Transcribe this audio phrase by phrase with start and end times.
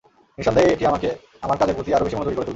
[0.37, 1.09] নিঃসন্দেহে এটি আমাকে
[1.45, 2.49] আমার কাজের প্রতি আরও বেশি মনোযোগী করে তুলবে।